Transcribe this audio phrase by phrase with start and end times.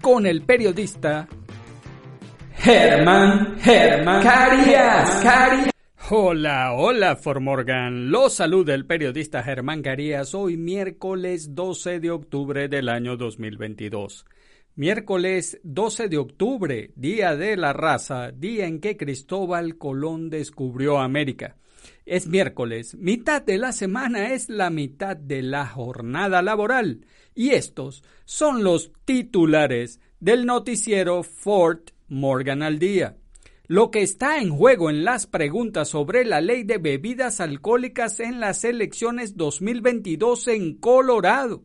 [0.00, 1.28] con el periodista
[2.54, 5.22] Germán Germán Carías.
[5.22, 5.70] Carías.
[6.10, 8.10] Hola, hola Formorgan.
[8.10, 14.26] Los saluda el periodista Germán Carías hoy miércoles 12 de octubre del año 2022.
[14.76, 21.56] Miércoles 12 de octubre, Día de la Raza, día en que Cristóbal Colón descubrió América.
[22.06, 27.04] Es miércoles, mitad de la semana es la mitad de la jornada laboral
[27.40, 33.16] y estos son los titulares del noticiero Fort Morgan al día.
[33.66, 38.40] Lo que está en juego en las preguntas sobre la ley de bebidas alcohólicas en
[38.40, 41.64] las elecciones 2022 en Colorado.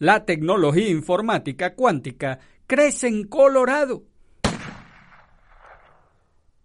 [0.00, 4.02] La tecnología informática cuántica crece en Colorado.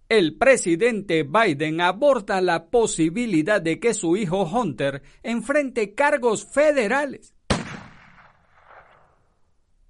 [0.09, 7.35] El presidente Biden aborda la posibilidad de que su hijo Hunter enfrente cargos federales.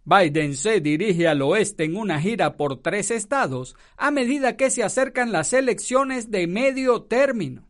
[0.03, 4.83] Biden se dirige al oeste en una gira por tres estados a medida que se
[4.83, 7.69] acercan las elecciones de medio término.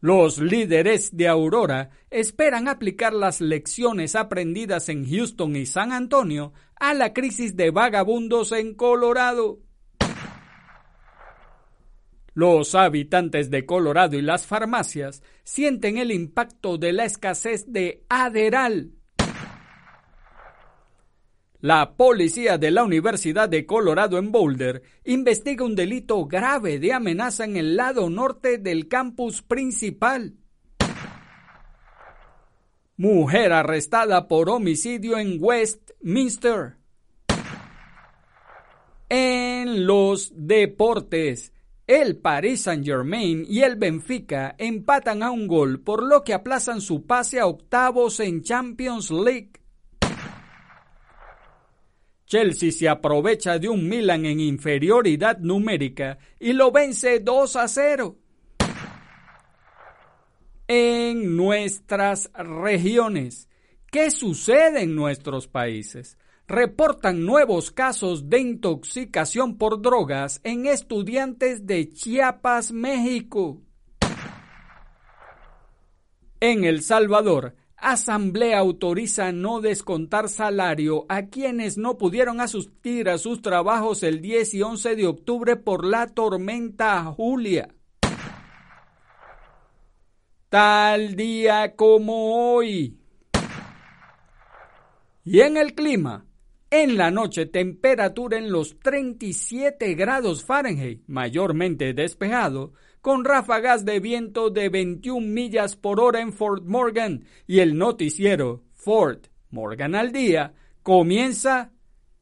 [0.00, 6.94] Los líderes de Aurora esperan aplicar las lecciones aprendidas en Houston y San Antonio a
[6.94, 9.65] la crisis de vagabundos en Colorado.
[12.36, 18.92] Los habitantes de Colorado y las farmacias sienten el impacto de la escasez de Aderal,
[21.60, 27.44] la policía de la Universidad de Colorado en Boulder investiga un delito grave de amenaza
[27.44, 30.34] en el lado norte del campus principal.
[32.98, 36.76] Mujer arrestada por homicidio en Westminster.
[39.08, 41.52] En los deportes,
[41.86, 47.06] el Paris Saint-Germain y el Benfica empatan a un gol, por lo que aplazan su
[47.06, 49.52] pase a octavos en Champions League.
[52.26, 58.16] Chelsea se aprovecha de un Milan en inferioridad numérica y lo vence 2 a 0.
[60.66, 63.48] En nuestras regiones,
[63.92, 66.18] ¿qué sucede en nuestros países?
[66.48, 73.62] Reportan nuevos casos de intoxicación por drogas en estudiantes de Chiapas, México.
[76.38, 83.42] En El Salvador, Asamblea autoriza no descontar salario a quienes no pudieron asistir a sus
[83.42, 87.74] trabajos el 10 y 11 de octubre por la tormenta Julia.
[90.48, 93.00] Tal día como hoy.
[95.24, 96.24] Y en el clima,
[96.70, 104.50] en la noche temperatura en los 37 grados Fahrenheit, mayormente despejado, con ráfagas de viento
[104.50, 110.54] de 21 millas por hora en Fort Morgan y el noticiero Fort Morgan al día
[110.82, 111.72] comienza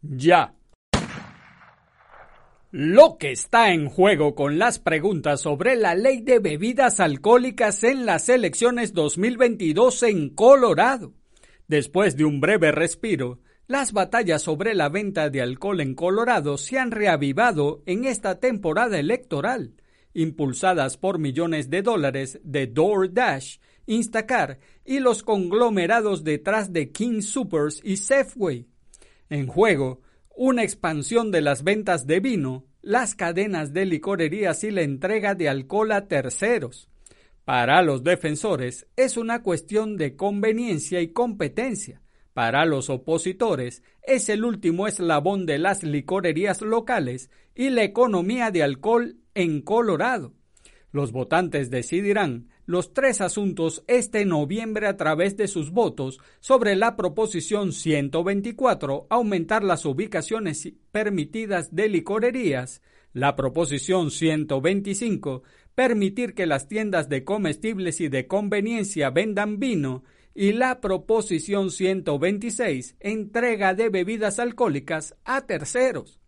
[0.02, 0.54] ya.
[2.70, 8.04] Lo que está en juego con las preguntas sobre la ley de bebidas alcohólicas en
[8.04, 11.14] las elecciones 2022 en Colorado.
[11.68, 16.78] Después de un breve respiro, las batallas sobre la venta de alcohol en Colorado se
[16.78, 19.74] han reavivado en esta temporada electoral
[20.14, 27.80] impulsadas por millones de dólares de DoorDash, Instacar y los conglomerados detrás de King Supers
[27.84, 28.66] y Safeway.
[29.28, 30.00] En juego,
[30.34, 35.48] una expansión de las ventas de vino, las cadenas de licorerías y la entrega de
[35.48, 36.88] alcohol a terceros.
[37.44, 42.00] Para los defensores es una cuestión de conveniencia y competencia.
[42.34, 48.64] Para los opositores es el último eslabón de las licorerías locales y la economía de
[48.64, 50.34] alcohol en Colorado.
[50.90, 56.96] Los votantes decidirán los tres asuntos este noviembre a través de sus votos sobre la
[56.96, 62.82] proposición 124, aumentar las ubicaciones permitidas de licorerías,
[63.12, 65.42] la proposición 125,
[65.74, 70.02] permitir que las tiendas de comestibles y de conveniencia vendan vino,
[70.34, 76.20] y la proposición 126, entrega de bebidas alcohólicas a terceros.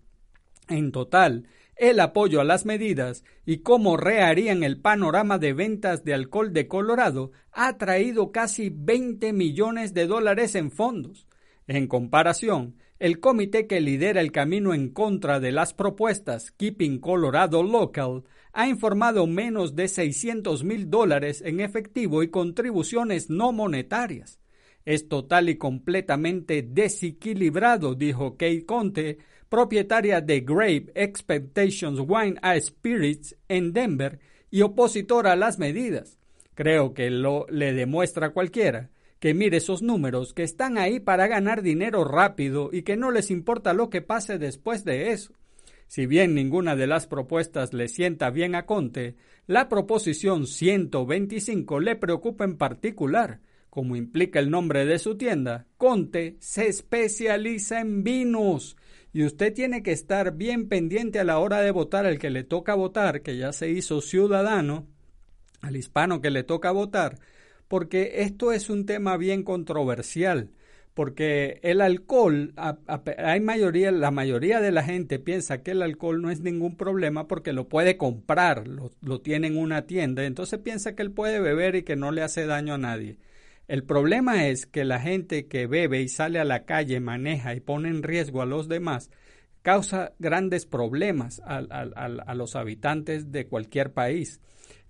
[0.69, 6.15] En total, el apoyo a las medidas y cómo reharían el panorama de ventas de
[6.15, 11.27] alcohol de Colorado ha traído casi 20 millones de dólares en fondos.
[11.67, 17.63] En comparación, el comité que lidera el camino en contra de las propuestas Keeping Colorado
[17.63, 24.41] Local ha informado menos de 600 mil dólares en efectivo y contribuciones no monetarias.
[24.87, 29.19] Es total y completamente desequilibrado, dijo Kate Conte,
[29.51, 34.21] propietaria de Grape Expectations Wine and Spirits en Denver
[34.51, 36.19] y opositora a las medidas.
[36.55, 41.63] Creo que lo le demuestra cualquiera que mire esos números que están ahí para ganar
[41.63, 45.33] dinero rápido y que no les importa lo que pase después de eso.
[45.89, 49.17] Si bien ninguna de las propuestas le sienta bien a Conte,
[49.47, 53.41] la proposición 125 le preocupa en particular.
[53.71, 58.77] Como implica el nombre de su tienda, Conte se especializa en vinos
[59.13, 62.43] y usted tiene que estar bien pendiente a la hora de votar al que le
[62.43, 64.87] toca votar, que ya se hizo ciudadano,
[65.61, 67.19] al hispano que le toca votar,
[67.69, 70.51] porque esto es un tema bien controversial,
[70.95, 72.55] porque el alcohol,
[73.19, 77.29] hay mayoría, la mayoría de la gente piensa que el alcohol no es ningún problema
[77.29, 81.41] porque lo puede comprar, lo, lo tiene en una tienda, entonces piensa que él puede
[81.41, 83.19] beber y que no le hace daño a nadie.
[83.69, 87.61] El problema es que la gente que bebe y sale a la calle, maneja y
[87.61, 89.11] pone en riesgo a los demás,
[89.63, 94.41] causa grandes problemas a, los habitantes de cualquier país.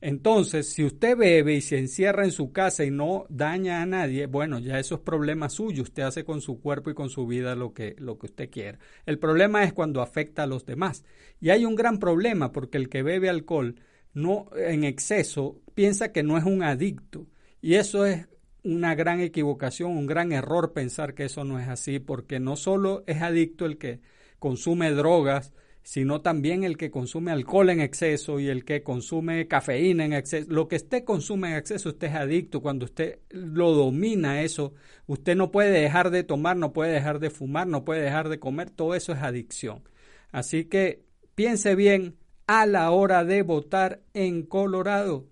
[0.00, 4.26] Entonces, si usted bebe y se encierra en su casa y no daña a nadie,
[4.26, 5.82] bueno, ya eso es problema suyo.
[5.82, 8.78] Usted hace con su cuerpo y con su vida lo que, lo que usted quiera.
[9.06, 11.04] El problema es cuando afecta a los demás.
[11.40, 13.76] Y hay un gran problema porque el que bebe alcohol
[14.12, 17.26] no en exceso piensa que no es un adicto.
[17.62, 18.26] Y eso es
[18.64, 23.04] una gran equivocación, un gran error pensar que eso no es así, porque no solo
[23.06, 24.00] es adicto el que
[24.38, 25.52] consume drogas,
[25.86, 30.48] sino también el que consume alcohol en exceso y el que consume cafeína en exceso.
[30.50, 32.60] Lo que usted consume en exceso, usted es adicto.
[32.60, 34.74] Cuando usted lo domina eso,
[35.06, 38.40] usted no puede dejar de tomar, no puede dejar de fumar, no puede dejar de
[38.40, 38.70] comer.
[38.70, 39.88] Todo eso es adicción.
[40.32, 41.04] Así que
[41.36, 42.16] piense bien
[42.48, 45.28] a la hora de votar en Colorado.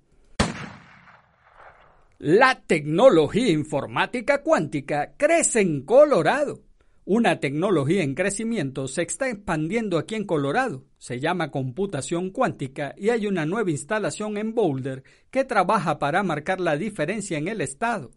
[2.18, 6.62] La tecnología informática cuántica crece en Colorado.
[7.06, 10.86] Una tecnología en crecimiento se está expandiendo aquí en Colorado.
[10.96, 16.60] Se llama computación cuántica y hay una nueva instalación en Boulder que trabaja para marcar
[16.60, 18.10] la diferencia en el estado.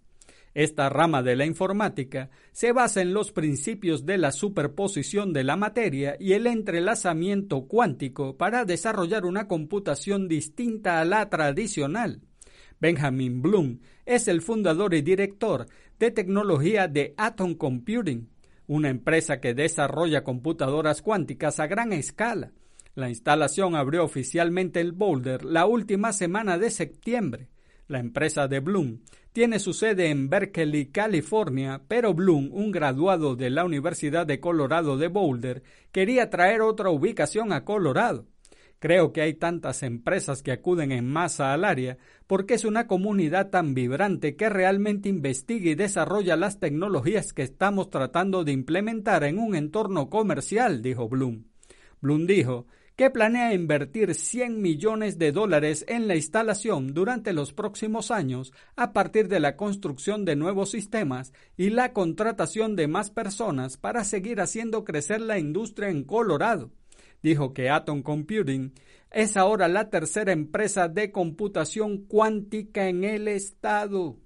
[0.54, 5.58] Esta rama de la informática se basa en los principios de la superposición de la
[5.58, 12.22] materia y el entrelazamiento cuántico para desarrollar una computación distinta a la tradicional.
[12.80, 15.68] Benjamin Bloom es el fundador y director
[16.00, 18.30] de tecnología de Atom Computing,
[18.68, 22.52] una empresa que desarrolla computadoras cuánticas a gran escala.
[22.94, 27.50] La instalación abrió oficialmente el Boulder la última semana de septiembre.
[27.88, 29.00] La empresa de Bloom
[29.32, 34.98] tiene su sede en Berkeley, California, pero Bloom, un graduado de la Universidad de Colorado
[34.98, 38.26] de Boulder, quería traer otra ubicación a Colorado.
[38.80, 43.50] Creo que hay tantas empresas que acuden en masa al área porque es una comunidad
[43.50, 49.40] tan vibrante que realmente investiga y desarrolla las tecnologías que estamos tratando de implementar en
[49.40, 51.46] un entorno comercial, dijo Bloom.
[52.02, 58.12] Bloom dijo que planea invertir 100 millones de dólares en la instalación durante los próximos
[58.12, 63.78] años a partir de la construcción de nuevos sistemas y la contratación de más personas
[63.78, 66.72] para seguir haciendo crecer la industria en Colorado
[67.22, 68.74] dijo que Atom Computing
[69.12, 74.18] es ahora la tercera empresa de computación cuántica en el estado.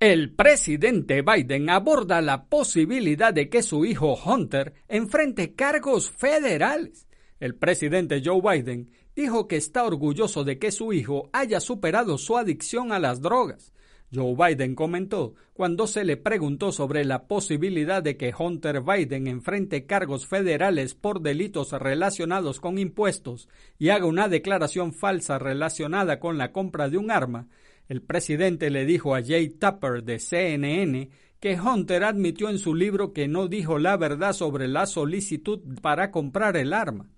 [0.00, 7.08] El presidente Biden aborda la posibilidad de que su hijo Hunter enfrente cargos federales.
[7.40, 12.36] El presidente Joe Biden dijo que está orgulloso de que su hijo haya superado su
[12.36, 13.72] adicción a las drogas.
[14.14, 19.84] Joe Biden comentó cuando se le preguntó sobre la posibilidad de que Hunter Biden enfrente
[19.84, 23.48] cargos federales por delitos relacionados con impuestos
[23.78, 27.48] y haga una declaración falsa relacionada con la compra de un arma,
[27.88, 31.10] el presidente le dijo a Jay Tupper de CNN
[31.40, 36.10] que Hunter admitió en su libro que no dijo la verdad sobre la solicitud para
[36.10, 37.10] comprar el arma.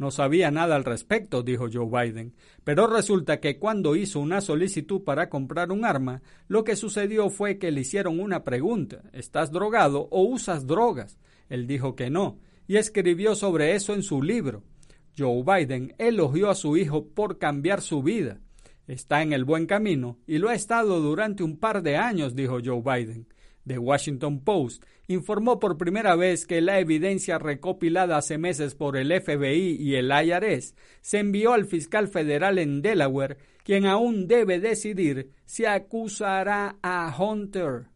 [0.00, 2.32] No sabía nada al respecto, dijo Joe Biden,
[2.64, 7.58] pero resulta que cuando hizo una solicitud para comprar un arma, lo que sucedió fue
[7.58, 11.18] que le hicieron una pregunta ¿Estás drogado o usas drogas?
[11.50, 14.62] Él dijo que no, y escribió sobre eso en su libro.
[15.18, 18.40] Joe Biden elogió a su hijo por cambiar su vida.
[18.86, 22.56] Está en el buen camino y lo ha estado durante un par de años, dijo
[22.64, 23.26] Joe Biden.
[23.66, 29.10] The Washington Post informó por primera vez que la evidencia recopilada hace meses por el
[29.20, 35.32] FBI y el IRS se envió al fiscal federal en Delaware, quien aún debe decidir
[35.46, 37.86] si acusará a Hunter.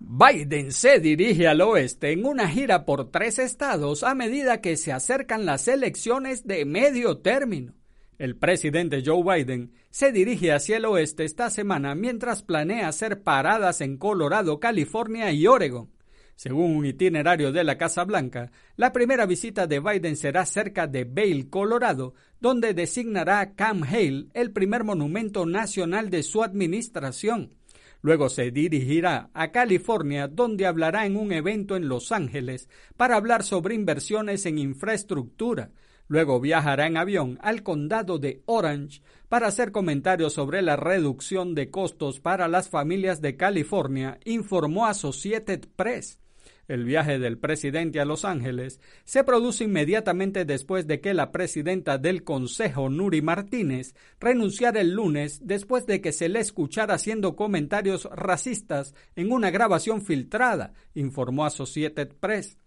[0.00, 4.90] Biden se dirige al oeste en una gira por tres estados a medida que se
[4.90, 7.77] acercan las elecciones de medio término.
[8.18, 13.80] El presidente Joe Biden se dirige hacia el oeste esta semana mientras planea hacer paradas
[13.80, 15.88] en Colorado, California y Oregon.
[16.34, 21.04] Según un itinerario de la Casa Blanca, la primera visita de Biden será cerca de
[21.04, 27.54] Vail, Colorado, donde designará Camp Hale el primer monumento nacional de su administración.
[28.02, 33.44] Luego se dirigirá a California, donde hablará en un evento en Los Ángeles para hablar
[33.44, 35.70] sobre inversiones en infraestructura,
[36.08, 41.70] Luego viajará en avión al condado de Orange para hacer comentarios sobre la reducción de
[41.70, 46.18] costos para las familias de California, informó Associated Press.
[46.66, 51.96] El viaje del presidente a Los Ángeles se produce inmediatamente después de que la presidenta
[51.96, 58.06] del Consejo, Nuri Martínez, renunciara el lunes después de que se le escuchara haciendo comentarios
[58.12, 62.58] racistas en una grabación filtrada, informó Associated Press.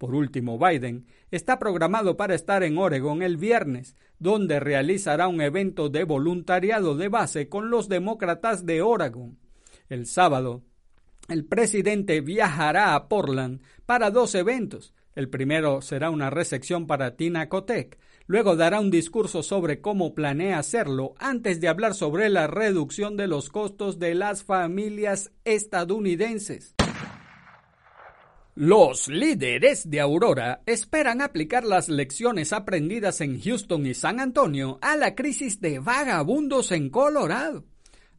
[0.00, 5.90] Por último, Biden está programado para estar en Oregon el viernes, donde realizará un evento
[5.90, 9.36] de voluntariado de base con los demócratas de Oregon.
[9.90, 10.62] El sábado,
[11.28, 14.94] el presidente viajará a Portland para dos eventos.
[15.14, 17.50] El primero será una recepción para Tina.
[18.26, 23.26] Luego dará un discurso sobre cómo planea hacerlo antes de hablar sobre la reducción de
[23.26, 26.74] los costos de las familias estadounidenses.
[28.56, 34.96] Los líderes de Aurora esperan aplicar las lecciones aprendidas en Houston y San Antonio a
[34.96, 37.64] la crisis de vagabundos en Colorado.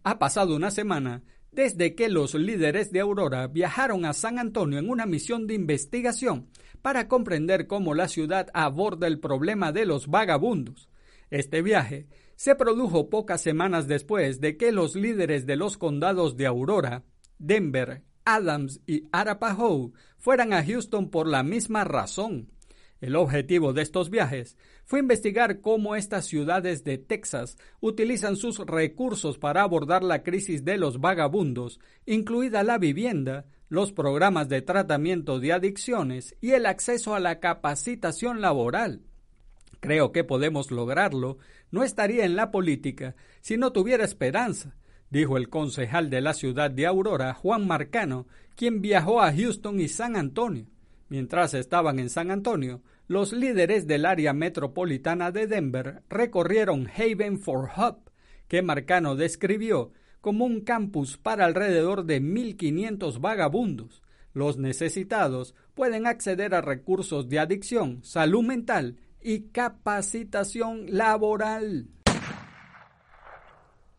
[0.03, 1.21] Ha pasado una semana
[1.51, 6.47] desde que los líderes de Aurora viajaron a San Antonio en una misión de investigación
[6.81, 10.89] para comprender cómo la ciudad aborda el problema de los vagabundos.
[11.29, 12.07] Este viaje
[12.38, 17.03] se produjo pocas semanas después de que los líderes de los condados de Aurora,
[17.38, 18.03] Denver,
[18.35, 22.50] Adams y Arapahoe fueran a Houston por la misma razón.
[23.01, 29.39] El objetivo de estos viajes fue investigar cómo estas ciudades de Texas utilizan sus recursos
[29.39, 35.53] para abordar la crisis de los vagabundos, incluida la vivienda, los programas de tratamiento de
[35.53, 39.01] adicciones y el acceso a la capacitación laboral.
[39.79, 41.39] Creo que podemos lograrlo.
[41.71, 44.75] No estaría en la política si no tuviera esperanza
[45.11, 48.25] dijo el concejal de la ciudad de Aurora, Juan Marcano,
[48.55, 50.65] quien viajó a Houston y San Antonio.
[51.09, 57.69] Mientras estaban en San Antonio, los líderes del área metropolitana de Denver recorrieron Haven for
[57.75, 58.09] Hub,
[58.47, 59.91] que Marcano describió
[60.21, 64.01] como un campus para alrededor de 1.500 vagabundos.
[64.33, 71.89] Los necesitados pueden acceder a recursos de adicción, salud mental y capacitación laboral.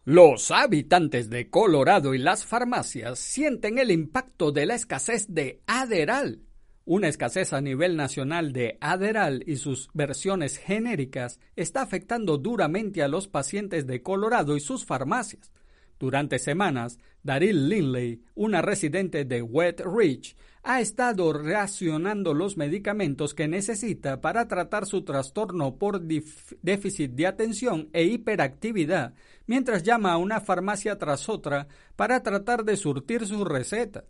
[0.05, 6.41] Los habitantes de Colorado y las farmacias sienten el impacto de la escasez de Aderal.
[6.85, 13.07] Una escasez a nivel nacional de Aderal y sus versiones genéricas está afectando duramente a
[13.07, 15.53] los pacientes de Colorado y sus farmacias.
[16.01, 23.49] Durante semanas, Daryl Linley, una residente de Wet Ridge, ha estado racionando los medicamentos que
[23.49, 29.14] necesita para tratar su trastorno por déficit de atención e hiperactividad,
[29.47, 31.66] mientras llama a una farmacia tras otra
[31.97, 34.04] para tratar de surtir su receta.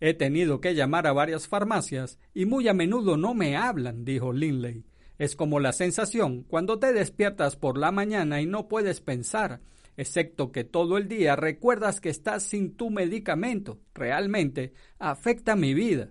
[0.00, 4.32] He tenido que llamar a varias farmacias y muy a menudo no me hablan, dijo
[4.32, 4.84] Linley.
[5.18, 9.60] Es como la sensación cuando te despiertas por la mañana y no puedes pensar,
[9.96, 13.80] excepto que todo el día recuerdas que estás sin tu medicamento.
[13.94, 16.10] Realmente afecta mi vida.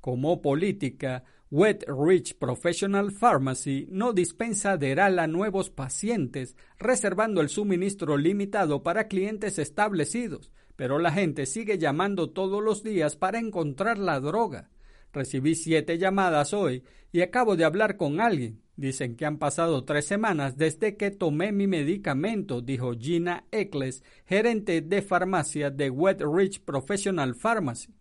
[0.00, 8.18] Como política, Wet Rich Professional Pharmacy no dispensa Deral a nuevos pacientes, reservando el suministro
[8.18, 14.20] limitado para clientes establecidos, pero la gente sigue llamando todos los días para encontrar la
[14.20, 14.68] droga.
[15.12, 18.60] Recibí siete llamadas hoy y acabo de hablar con alguien.
[18.76, 24.82] Dicen que han pasado tres semanas desde que tomé mi medicamento, dijo Gina Eccles, gerente
[24.82, 27.92] de farmacia de Wet Ridge Professional Pharmacy.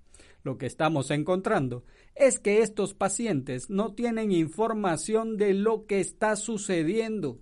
[0.44, 1.84] Lo que estamos encontrando
[2.16, 7.40] es que estos pacientes no tienen información de lo que está sucediendo.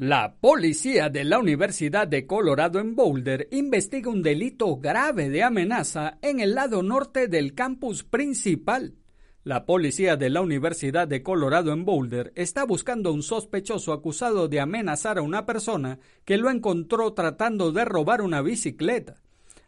[0.00, 6.18] La policía de la Universidad de Colorado en Boulder investiga un delito grave de amenaza
[6.22, 8.94] en el lado norte del campus principal.
[9.42, 14.46] La policía de la Universidad de Colorado en Boulder está buscando a un sospechoso acusado
[14.46, 19.16] de amenazar a una persona que lo encontró tratando de robar una bicicleta.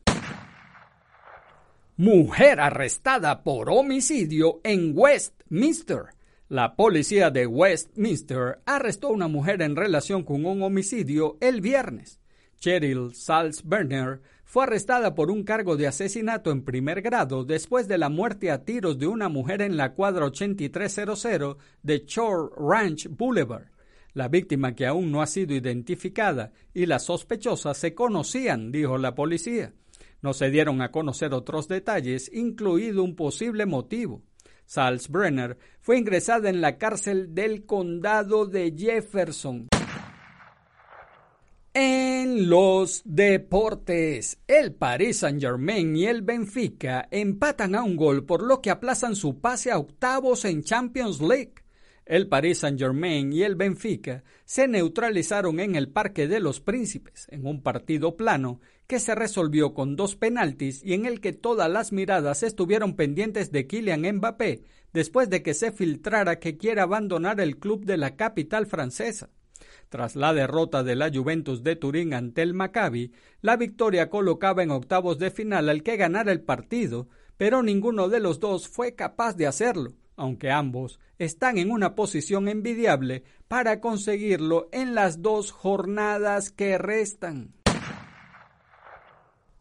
[2.04, 6.06] Mujer arrestada por homicidio en Westminster.
[6.50, 12.20] La policía de Westminster arrestó a una mujer en relación con un homicidio el viernes.
[12.60, 18.10] Cheryl Salzberner fue arrestada por un cargo de asesinato en primer grado después de la
[18.10, 23.68] muerte a tiros de una mujer en la cuadra 8300 de Shore Ranch Boulevard.
[24.14, 29.14] La víctima, que aún no ha sido identificada, y la sospechosa se conocían, dijo la
[29.14, 29.76] policía.
[30.22, 34.22] No se dieron a conocer otros detalles, incluido un posible motivo.
[34.66, 39.68] Salzbrenner fue ingresada en la cárcel del condado de Jefferson.
[41.74, 48.62] En los deportes, el Paris Saint-Germain y el Benfica empatan a un gol por lo
[48.62, 51.56] que aplazan su pase a octavos en Champions League.
[52.06, 57.48] El Paris Saint-Germain y el Benfica se neutralizaron en el Parque de los Príncipes en
[57.48, 58.60] un partido plano
[58.92, 63.50] que se resolvió con dos penaltis y en el que todas las miradas estuvieron pendientes
[63.50, 68.18] de Kylian Mbappé después de que se filtrara que quiere abandonar el club de la
[68.18, 69.30] capital francesa.
[69.88, 74.72] Tras la derrota de la Juventus de Turín ante el Maccabi, la victoria colocaba en
[74.72, 79.38] octavos de final al que ganara el partido, pero ninguno de los dos fue capaz
[79.38, 86.52] de hacerlo, aunque ambos están en una posición envidiable para conseguirlo en las dos jornadas
[86.52, 87.54] que restan.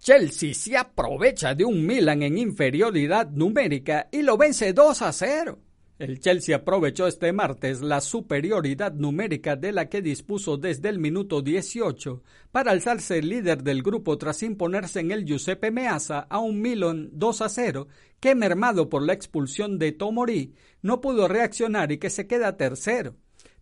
[0.00, 5.58] Chelsea se aprovecha de un Milan en inferioridad numérica y lo vence 2 a 0.
[5.98, 11.42] El Chelsea aprovechó este martes la superioridad numérica de la que dispuso desde el minuto
[11.42, 17.10] 18 para alzarse líder del grupo tras imponerse en el Giuseppe Meazza a un Milan
[17.12, 17.88] 2 a 0
[18.20, 23.16] que mermado por la expulsión de Tomori no pudo reaccionar y que se queda tercero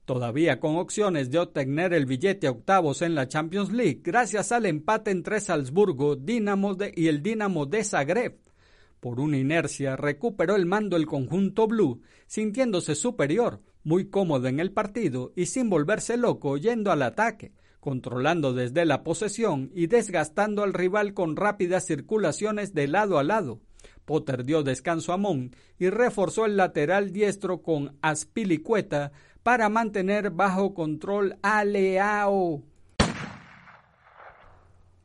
[0.09, 4.65] todavía con opciones de obtener el billete a octavos en la Champions League gracias al
[4.65, 8.39] empate entre Salzburgo Dinamo y el Dinamo de Zagreb.
[9.01, 14.73] Por una inercia recuperó el mando el conjunto blue, sintiéndose superior, muy cómodo en el
[14.73, 20.73] partido y sin volverse loco yendo al ataque, controlando desde la posesión y desgastando al
[20.73, 23.61] rival con rápidas circulaciones de lado a lado.
[24.07, 29.13] Potter dio descanso a Mon y reforzó el lateral diestro con Aspilicueta
[29.49, 32.63] para mantener bajo control a Leao.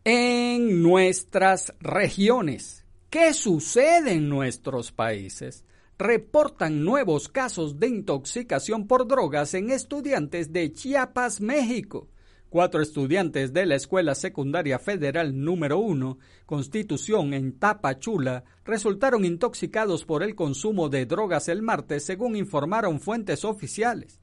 [0.03, 5.63] En nuestras regiones, ¿qué sucede en nuestros países?
[5.97, 12.09] Reportan nuevos casos de intoxicación por drogas en estudiantes de Chiapas, México.
[12.49, 20.21] Cuatro estudiantes de la Escuela Secundaria Federal número 1, Constitución en Tapachula, resultaron intoxicados por
[20.21, 24.19] el consumo de drogas el martes, según informaron fuentes oficiales.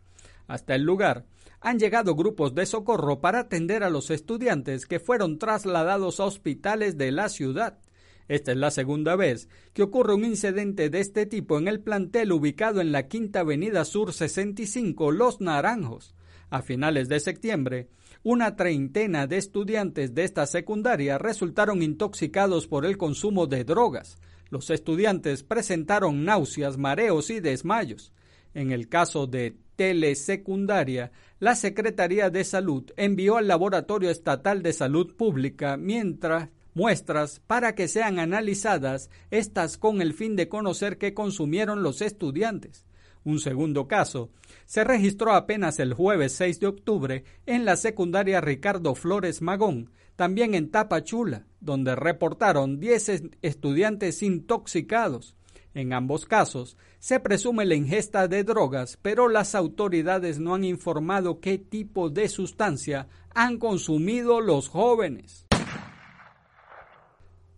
[0.50, 1.26] Hasta el lugar
[1.60, 6.98] han llegado grupos de socorro para atender a los estudiantes que fueron trasladados a hospitales
[6.98, 7.78] de la ciudad.
[8.26, 12.32] Esta es la segunda vez que ocurre un incidente de este tipo en el plantel
[12.32, 16.16] ubicado en la Quinta Avenida Sur 65 Los Naranjos.
[16.48, 17.88] A finales de septiembre,
[18.24, 24.18] una treintena de estudiantes de esta secundaria resultaron intoxicados por el consumo de drogas.
[24.48, 28.12] Los estudiantes presentaron náuseas, mareos y desmayos.
[28.52, 35.16] En el caso de telesecundaria, la Secretaría de Salud envió al Laboratorio Estatal de Salud
[35.16, 41.82] Pública mientras muestras para que sean analizadas estas con el fin de conocer qué consumieron
[41.82, 42.84] los estudiantes.
[43.24, 44.28] Un segundo caso
[44.66, 50.52] se registró apenas el jueves 6 de octubre en la secundaria Ricardo Flores Magón, también
[50.52, 55.36] en Tapachula, donde reportaron 10 estudiantes intoxicados.
[55.74, 61.40] En ambos casos se presume la ingesta de drogas, pero las autoridades no han informado
[61.40, 65.46] qué tipo de sustancia han consumido los jóvenes.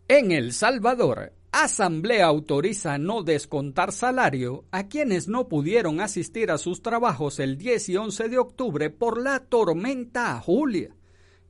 [0.08, 6.82] En El Salvador, Asamblea autoriza no descontar salario a quienes no pudieron asistir a sus
[6.82, 10.94] trabajos el 10 y 11 de octubre por la tormenta Julia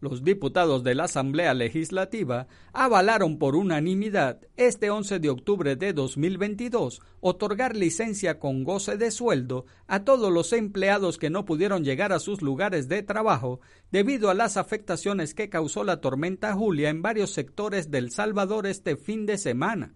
[0.03, 7.01] los diputados de la Asamblea Legislativa avalaron por unanimidad este 11 de octubre de 2022
[7.21, 12.19] otorgar licencia con goce de sueldo a todos los empleados que no pudieron llegar a
[12.19, 13.61] sus lugares de trabajo
[13.93, 18.97] debido a las afectaciones que causó la tormenta Julia en varios sectores del Salvador este
[18.97, 19.95] fin de semana.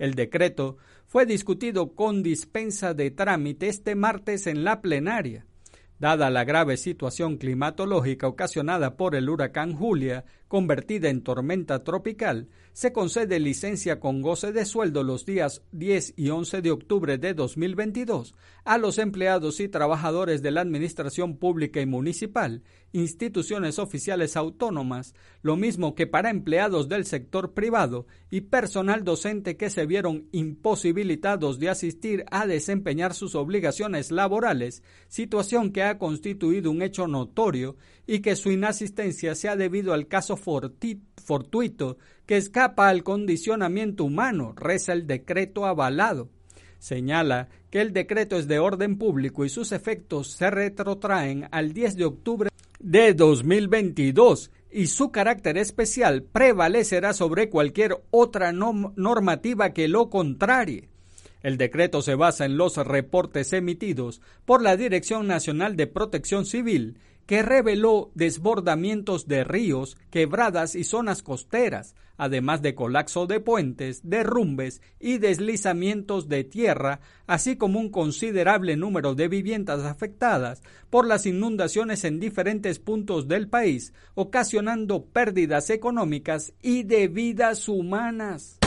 [0.00, 5.46] El decreto fue discutido con dispensa de trámite este martes en la plenaria.
[6.04, 12.92] Dada la grave situación climatológica ocasionada por el huracán Julia, convertida en tormenta tropical, se
[12.92, 18.36] concede licencia con goce de sueldo los días 10 y 11 de octubre de 2022
[18.64, 22.62] a los empleados y trabajadores de la Administración Pública y Municipal,
[22.92, 29.68] instituciones oficiales autónomas, lo mismo que para empleados del sector privado y personal docente que
[29.68, 36.82] se vieron imposibilitados de asistir a desempeñar sus obligaciones laborales, situación que ha constituido un
[36.82, 43.02] hecho notorio y que su inasistencia se ha debido al caso fortuito que escapa al
[43.02, 46.28] condicionamiento humano, reza el decreto avalado.
[46.78, 51.96] Señala que el decreto es de orden público y sus efectos se retrotraen al 10
[51.96, 60.10] de octubre de 2022 y su carácter especial prevalecerá sobre cualquier otra normativa que lo
[60.10, 60.88] contrarie.
[61.42, 66.98] El decreto se basa en los reportes emitidos por la Dirección Nacional de Protección Civil
[67.26, 74.82] que reveló desbordamientos de ríos, quebradas y zonas costeras, además de colapso de puentes, derrumbes
[75.00, 82.04] y deslizamientos de tierra, así como un considerable número de viviendas afectadas por las inundaciones
[82.04, 88.58] en diferentes puntos del país, ocasionando pérdidas económicas y de vidas humanas.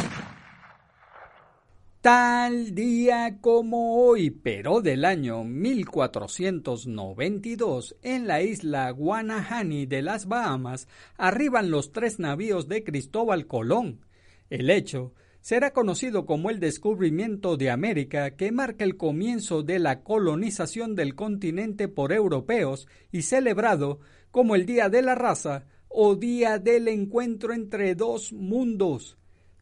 [2.08, 10.88] Tal día como hoy, pero del año 1492, en la isla Guanahani de las Bahamas,
[11.18, 14.06] arriban los tres navíos de Cristóbal Colón.
[14.50, 20.04] El hecho será conocido como el descubrimiento de América que marca el comienzo de la
[20.04, 24.00] colonización del continente por europeos y celebrado
[24.32, 29.18] como el Día de la Raza o Día del Encuentro entre dos mundos.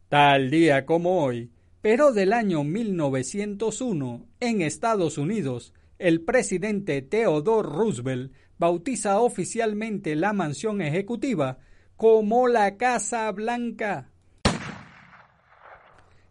[0.08, 1.50] Tal día como hoy,
[1.88, 10.80] pero del año 1901, en Estados Unidos, el presidente Theodore Roosevelt bautiza oficialmente la mansión
[10.80, 11.58] ejecutiva
[11.94, 14.10] como la Casa Blanca.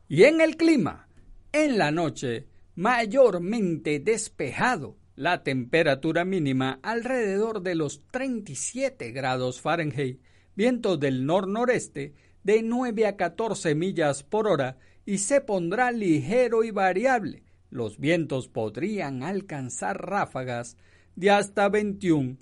[0.09, 1.07] Y en el clima,
[1.53, 10.19] en la noche, mayormente despejado, la temperatura mínima alrededor de los 37 grados Fahrenheit,
[10.53, 12.13] viento del nor-noreste
[12.43, 17.43] de 9 a 14 millas por hora y se pondrá ligero y variable.
[17.69, 20.77] Los vientos podrían alcanzar ráfagas
[21.15, 22.37] de hasta 21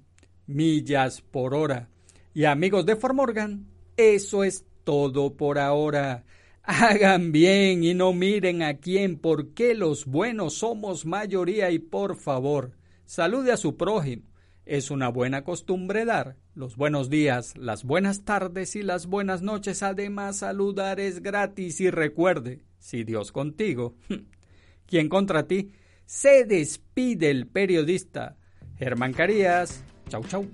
[0.48, 1.90] millas por hora.
[2.34, 6.24] Y amigos de Formorgan, eso es todo por ahora.
[6.64, 12.72] Hagan bien y no miren a quién, porque los buenos somos mayoría y por favor,
[13.06, 14.24] salude a su prójimo.
[14.66, 19.84] Es una buena costumbre dar los buenos días, las buenas tardes y las buenas noches.
[19.84, 23.96] Además, saludar es gratis y recuerde, si Dios contigo,
[24.88, 25.72] ¿quién contra ti?
[26.06, 28.38] Se despide el periodista
[28.78, 29.84] Germán Carías.
[30.08, 30.48] Chau, chau.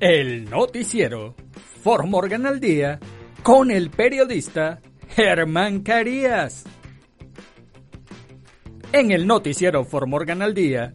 [0.00, 1.34] El noticiero
[1.82, 2.98] Formorgan al día
[3.42, 6.64] con el periodista Germán Carías.
[8.92, 10.94] En el noticiero Formorgan al día